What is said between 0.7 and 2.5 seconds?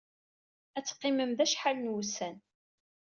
Ad teqqimem da acḥal n wussan.